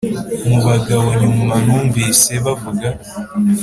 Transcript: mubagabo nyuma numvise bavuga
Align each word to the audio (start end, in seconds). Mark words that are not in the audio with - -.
mubagabo 0.47 1.07
nyuma 1.21 1.55
numvise 1.65 2.31
bavuga 2.45 2.87